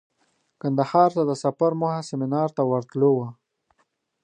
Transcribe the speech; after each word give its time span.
کندهار 0.61 1.09
ته 1.15 1.23
د 1.29 1.31
سفر 1.43 1.71
موخه 1.81 2.01
سمینار 2.09 2.49
ته 2.55 2.61
ورتلو 2.71 3.09
وه. 3.17 3.29